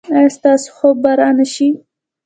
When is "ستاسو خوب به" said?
0.37-1.11